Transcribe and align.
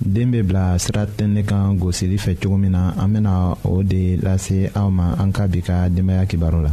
Denmbe 0.00 0.42
bla 0.42 0.78
stratten 0.78 1.32
lekan 1.36 1.76
go 1.78 1.92
se 1.92 2.06
liètou 2.08 2.56
mina 2.58 2.94
amena 2.96 3.34
o 3.64 3.82
de 3.82 4.16
lase 4.22 4.70
a 4.74 4.82
ankabka 5.22 5.88
demaya 5.94 6.26
kibarola. 6.26 6.72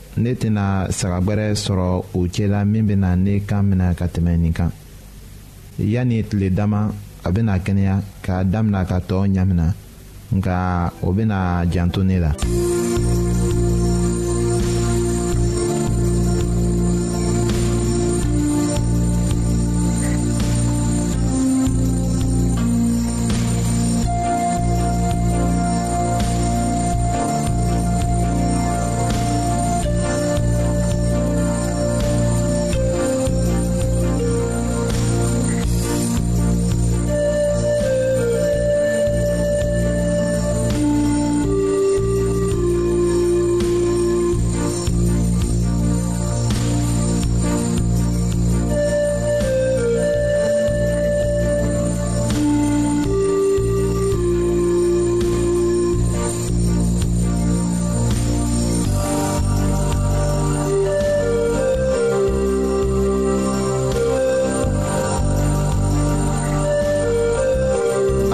ne 0.17 0.31
tɛna 0.35 0.63
sagagwɛrɛ 0.91 1.55
sɔrɔ 1.63 2.05
o 2.13 2.19
cɛla 2.33 2.65
min 2.67 2.87
bɛna 2.87 3.15
ne 3.17 3.39
kan 3.45 3.65
minɛ 3.69 3.93
ka 3.97 4.05
tɛmɛ 4.07 4.31
nin 4.39 4.51
kan 4.53 4.71
yanni 5.77 6.23
tile 6.23 6.49
dama 6.49 6.91
a 7.25 7.29
bɛna 7.31 7.59
kɛnɛya 7.65 7.95
k'a 8.23 8.43
damina 8.43 8.85
ka 8.87 8.99
tɔ 8.99 9.27
ɲamina 9.35 9.73
nka 10.35 10.91
o 11.01 11.13
bɛna 11.13 11.65
janto 11.71 12.01
ne 12.03 12.19
la. 12.19 12.31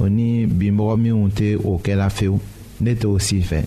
o 0.00 0.06
ni 0.08 0.46
bimɔgɔ 0.46 0.96
minnu 0.98 1.28
tɛ 1.30 1.56
o 1.64 1.78
kɛla 1.82 2.08
fewu 2.10 2.38
ne 2.80 2.94
t'o 2.94 3.18
si 3.18 3.40
fɛ 3.40 3.64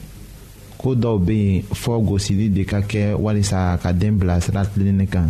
ko 0.77 0.95
dɔw 0.95 1.19
bɛ 1.19 1.33
yen 1.33 1.61
fɔ 1.73 1.99
gosili 2.07 2.49
de 2.49 2.63
ka 2.65 2.79
kɛ 2.81 3.13
walisa 3.15 3.77
ka 3.81 3.91
den 3.93 4.17
bila 4.17 4.39
sira 4.41 4.65
tilenni 4.65 5.07
kan 5.07 5.29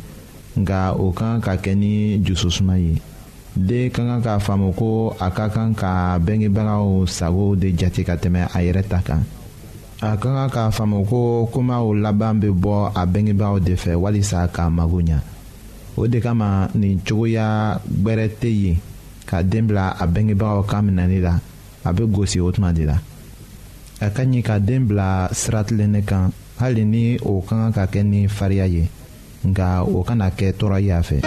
nka 0.56 0.94
o 1.00 1.12
kan 1.12 1.40
ka 1.42 1.56
kɛ 1.58 1.76
ni 1.76 2.20
jususuma 2.24 2.78
ye 2.78 3.02
den 3.56 3.90
ka 3.90 4.04
kan 4.04 4.22
k'a 4.24 4.40
faamu 4.40 4.74
ko 4.78 5.16
a 5.20 5.30
ka 5.32 5.50
kan 5.50 5.74
ka 5.74 6.20
bɛngebagaw 6.20 7.08
sago 7.08 7.56
de 7.56 7.74
jate 7.76 8.04
ka 8.06 8.16
tɛmɛ 8.16 8.48
a 8.54 8.60
yɛrɛ 8.62 8.84
ta 8.88 9.02
kan 9.04 9.24
a 10.02 10.16
ka 10.18 10.48
kan 10.50 10.50
k'a 10.50 10.70
faamu 10.72 11.04
ko 11.10 11.50
komaw 11.52 11.84
laban 11.98 12.40
bɛ 12.42 12.52
bɔ 12.54 12.92
a 12.96 13.06
bɛngebaaw 13.08 13.60
de 13.60 13.74
fɛ 13.76 13.96
walisa 13.98 14.48
k'a 14.54 14.70
mago 14.72 15.02
ɲa 15.02 15.20
o 15.98 16.08
de 16.08 16.22
kama 16.22 16.70
nin 16.76 17.00
cogoya 17.04 17.82
gbɛrɛ 17.88 18.28
tɛ 18.40 18.48
yen 18.64 18.78
ka 19.32 19.40
den 19.48 19.64
bila 19.64 19.96
a 19.96 20.04
bangebagaw 20.04 20.60
kan 20.68 20.84
minɛli 20.86 21.24
la 21.24 21.40
a 21.88 21.90
bɛ 21.96 22.04
gosi 22.12 22.42
o 22.44 22.52
tuma 22.52 22.74
de 22.76 22.84
la 22.84 22.98
a 24.06 24.08
ka 24.12 24.24
ɲi 24.28 24.42
ka 24.44 24.60
den 24.60 24.84
bila 24.88 25.32
siratilennen 25.32 26.04
kan 26.04 26.24
hali 26.60 26.84
ni 26.84 27.18
o 27.24 27.40
ka 27.40 27.56
kan 27.56 27.72
ka 27.72 27.84
kɛ 27.88 28.04
ni 28.04 28.28
fariya 28.28 28.68
ye 28.68 28.84
nka 29.48 29.88
o 29.88 30.04
kana 30.04 30.28
kɛ 30.38 30.48
tɔɔrɔ 30.60 30.78
ye 30.86 30.92
a 30.92 31.02
fɛ. 31.02 31.18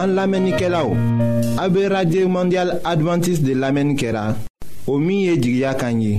an 0.00 0.10
lamɛnnikɛlaw 0.16 0.88
a 1.62 1.64
be 1.70 1.82
radio 1.86 2.26
mondial 2.28 2.68
adventiste 2.84 3.44
de 3.46 3.52
lamɛnni 3.54 3.94
kɛra 4.00 4.34
o 4.90 4.98
min 4.98 5.18
ye 5.26 5.34
jigiya 5.38 5.74
kan 5.78 6.00
ye 6.02 6.18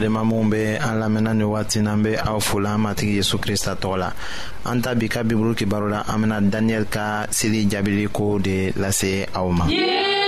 badenma 0.00 0.24
minw 0.24 0.48
be 0.50 0.78
an 0.78 1.00
lamɛnna 1.00 1.32
ni 1.36 1.44
wagati 1.44 1.80
n'an 1.82 2.02
be 2.02 2.16
aw 2.16 2.40
fula 2.40 2.74
an 2.74 2.78
matigi 2.82 3.16
yezu 3.18 3.38
krista 3.38 3.74
tɔgɔ 3.76 3.98
la 3.98 4.12
an 4.64 4.80
ta 4.82 4.94
bi 4.94 5.08
ka 5.08 5.22
bibulu 5.22 5.54
la 5.90 6.02
an 6.08 6.20
bena 6.22 6.40
daniyɛli 6.40 6.88
ka 6.90 7.26
seli 7.30 7.66
jaabili 7.68 8.08
ko 8.12 8.38
de 8.38 8.72
lase 8.76 9.26
aw 9.34 9.48
ma 9.50 9.66
yeah! 9.68 10.19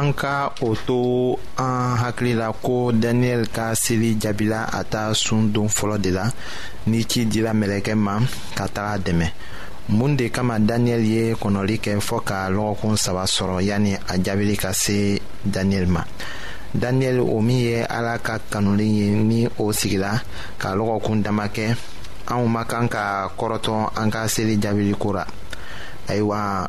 an 0.00 0.12
ka 0.16 0.48
o 0.64 0.72
to 0.74 1.00
an 1.60 1.96
hakili 2.00 2.32
la 2.34 2.48
ko 2.56 2.88
daniyɛli 2.92 3.48
ka 3.52 3.74
seli 3.76 4.16
jaabila 4.20 4.64
a 4.72 4.80
ta 4.84 5.12
sun 5.14 5.52
don 5.52 5.68
fɔlɔ 5.68 6.00
de 6.00 6.10
la 6.10 6.24
ni 6.86 7.04
ci 7.08 7.26
dira 7.26 7.52
mɛlɛkɛ 7.52 7.92
ma 8.04 8.16
ka 8.56 8.64
taga 8.68 8.96
dɛmɛ 8.98 9.26
mun 9.90 10.16
de 10.16 10.30
kama 10.30 10.58
daniyɛli 10.58 11.08
ye 11.16 11.34
kɔnɔli 11.36 11.76
kɛ 11.84 12.00
fɔɔ 12.00 12.22
ka 12.24 12.48
lɔgɔkun 12.50 12.96
saba 12.96 13.24
sɔrɔ 13.26 13.60
yani 13.60 13.94
a 13.94 14.14
jaabili 14.16 14.56
ka 14.56 14.72
se 14.72 15.20
daniyɛli 15.44 15.88
ma 15.90 16.02
daniyɛli 16.74 17.20
o 17.20 17.40
min 17.42 17.58
ye 17.58 17.84
ala 17.84 18.18
ka 18.18 18.38
kanulen 18.50 18.96
ye 18.96 19.10
ni 19.10 19.46
o 19.58 19.64
sigila 19.72 20.22
ka 20.58 20.68
lɔgɔkun 20.74 21.22
dama 21.22 21.48
kɛ 21.48 21.76
anw 22.28 22.48
man 22.48 22.64
kan 22.64 22.88
ka 22.88 23.28
kɔrɔtɔ 23.38 23.90
an 23.98 24.10
ka 24.10 24.26
seli 24.28 24.56
jaabili 24.58 24.94
ko 24.98 25.12
ra 25.12 25.26
ayiwa 26.08 26.68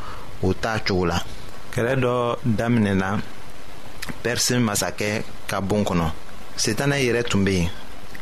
Ou 0.43 0.53
ta 0.55 0.79
chou 0.83 1.05
la. 1.05 1.21
Kere 1.71 1.95
do 1.95 2.37
dam 2.43 2.79
nena, 2.79 3.19
Persin 4.23 4.59
masake 4.59 5.23
kaboun 5.47 5.83
kono. 5.83 6.11
Setan 6.55 6.93
e 6.93 7.01
ire 7.05 7.23
tumbe 7.23 7.49
yi, 7.51 7.69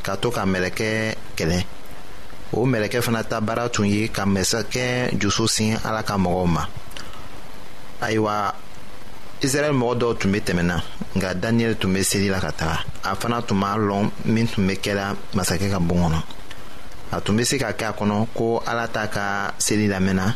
kato 0.03 0.29
ka 0.29 0.43
meleke 0.45 1.15
kele. 1.35 1.59
Ou 2.51 2.65
meleke 2.65 3.01
fana 3.01 3.23
ta 3.23 3.39
baratun 3.41 3.85
yi, 3.87 4.09
ka 4.09 4.23
meleke 4.25 5.15
jousou 5.19 5.47
sin 5.47 5.77
ala 5.85 6.03
kamogouma. 6.03 6.67
Aywa, 8.01 8.53
Israel 9.41 9.73
mogodo 9.73 10.13
tumbe 10.15 10.39
temena, 10.41 10.83
nga 11.17 11.33
Daniel 11.33 11.75
tumbe 11.77 12.03
sili 12.03 12.27
la 12.29 12.39
kata. 12.39 12.83
A 13.03 13.15
fana 13.15 13.41
tumba 13.41 13.75
lon, 13.77 14.11
min 14.25 14.45
tumbe 14.47 14.75
kera 14.83 15.15
masake 15.33 15.69
kaboun 15.69 16.01
kono. 16.01 16.21
A 17.11 17.21
tumbe 17.21 17.45
si 17.45 17.57
kaka 17.57 17.93
kono, 17.93 18.27
ko 18.35 18.59
ala 18.65 18.87
ta 18.89 19.07
ka 19.07 19.53
sili 19.57 19.87
la 19.87 19.99
mena, 19.99 20.35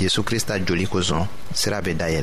Jésus-Christ 0.00 0.50
a 0.50 0.56
joli 0.66 0.86
cousin, 0.86 1.26
sera 1.52 1.80
bédayel. 1.80 2.22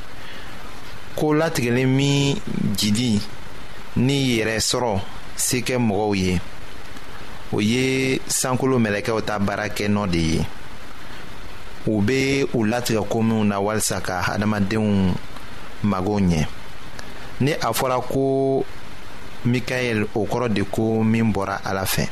ko 1.21 1.33
latigɛlen 1.35 1.89
min 1.97 2.35
jidi 2.77 3.21
ni 3.97 4.15
yɛrɛsɔrɔ 4.37 4.91
se 5.35 5.57
kɛ 5.61 5.75
mɔgɔw 5.77 6.15
ye 6.15 6.37
o 7.53 7.59
ye 7.61 8.19
sankolo 8.27 8.75
mɛlɛkɛw 8.85 9.21
ta 9.27 9.37
baarakɛ 9.37 9.85
nɔ 9.93 10.07
de 10.13 10.17
ye 10.33 10.45
u 11.93 12.01
be 12.01 12.43
u 12.55 12.59
latigɛ 12.65 13.05
ko 13.09 13.21
minw 13.21 13.43
na 13.43 13.59
walisa 13.59 14.01
ka 14.01 14.21
hadamadenw 14.21 15.13
mago 15.83 16.17
ɲɛ 16.19 16.45
ni 17.41 17.51
a 17.51 17.69
fɔra 17.79 18.01
ko 18.01 18.65
mikaɛl 19.45 20.07
o 20.15 20.25
kɔrɔ 20.25 20.53
de 20.53 20.63
ko 20.65 21.03
min 21.03 21.31
bɔra 21.31 21.61
ala 21.63 21.83
fɛ 21.85 22.09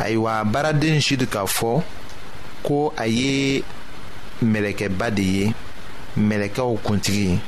ayiwa 0.00 0.44
baaraden 0.52 1.00
jude 1.00 1.26
k'a 1.30 1.46
fɔ 1.58 1.80
ko 2.62 2.92
a 2.98 3.06
ye 3.08 3.64
mɛlɛkɛba 4.42 5.10
de 5.14 5.22
ye 5.22 5.52
mɛlɛkɛw 6.18 6.76
kuntigi 6.84 7.40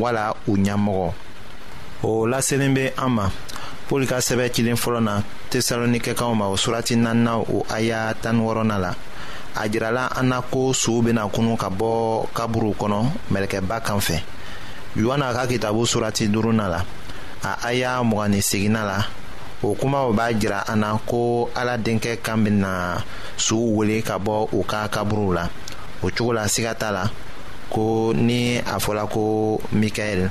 wala 0.00 0.32
u 0.48 0.54
ɲɛmɔgɔ 0.56 1.12
o 2.02 2.26
laselen 2.26 2.74
bɛ 2.74 2.92
an 2.98 3.10
ma 3.12 3.26
pɔli 3.88 4.06
ka 4.08 4.18
sɛbɛ 4.18 4.50
cilen 4.52 4.76
fɔlɔ 4.76 5.00
na 5.02 5.22
tesalonikɛkaw 5.50 6.34
ma 6.34 6.48
o 6.48 6.56
surati 6.56 6.96
naaninan 6.96 7.44
o 7.48 7.64
aya 7.70 8.14
tan 8.20 8.38
ni 8.38 8.74
la 8.80 8.94
a 9.54 9.68
jirala 9.68 10.08
an 10.16 10.28
na 10.28 10.40
ko 10.40 10.72
suw 10.72 11.02
bɛna 11.02 11.30
kunu 11.32 11.56
ka 11.56 11.68
bɔ 11.68 12.26
kaburu 12.32 12.74
kɔnɔ 12.80 13.06
mɛlɛkɛba 13.30 13.82
kan 13.84 14.00
fɛ 14.00 14.20
yohana 14.96 15.32
ka 15.32 15.46
kitabu 15.46 15.86
surati 15.86 16.28
duurunan 16.28 16.70
la 16.70 16.82
a 17.44 17.56
aya 17.68 18.00
mugan 18.02 18.28
ni 18.30 18.42
la 18.72 19.04
o 19.62 19.74
kumaw 19.74 20.12
b'a 20.12 20.32
jira 20.40 20.64
an 20.68 20.76
na 20.80 20.98
ko 21.06 21.50
ala 21.54 21.76
denkɛ 21.78 22.16
kan 22.22 22.38
bɛna 22.44 23.02
suw 23.36 23.56
wele 23.76 24.02
ka 24.02 24.18
bɔ 24.18 24.48
u 24.52 24.64
ka 24.64 24.88
kaburuw 24.88 25.32
la 25.34 25.48
o 26.02 26.08
cogo 26.10 26.32
la 26.34 26.42
siga 26.50 26.74
t'a 26.74 26.90
la. 26.90 27.04
ko 27.72 28.12
ni 28.14 28.58
a 28.60 28.76
fɔla 28.78 29.06
ko 29.08 29.56
mikaɛl 29.72 30.28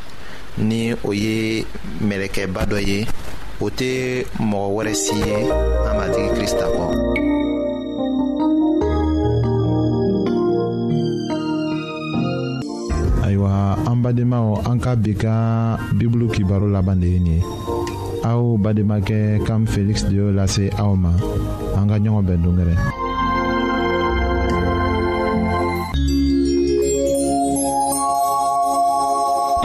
ni 0.61 0.93
o 0.93 1.09
ye 1.13 1.65
mɛlɛkɛba 2.07 2.61
dɔ 2.69 2.77
ye 2.79 2.99
o 3.59 3.65
tɛ 3.73 4.21
mɔgɔ 4.39 4.67
wɛrɛ 4.77 4.93
si 4.93 5.15
ye 5.25 5.35
an 5.89 5.93
matigi 5.97 6.29
krista 6.37 6.65
kɔ 6.69 6.85
ayiwa 13.25 13.51
an 13.89 13.97
badenmaw 14.05 14.61
an 14.69 14.77
ka 14.79 14.93
bi 14.95 15.15
ka 15.17 15.35
bibulu 15.97 16.29
kibaro 16.29 16.69
laban 16.69 17.01
de 17.01 17.07
ye 17.09 17.17
nin 17.19 17.35
ye 17.37 17.43
aw 18.23 18.53
bademakɛ 18.61 19.41
kam 19.49 19.65
feliksi 19.65 20.05
de 20.09 20.15
y'o 20.21 20.29
lase 20.31 20.69
aw 20.77 20.93
ma 20.95 21.09
an 21.77 21.87
ka 21.89 21.97
ɲɔgɔn 21.97 22.21
bɛn 22.27 22.37
dongɛrɛ 22.43 22.75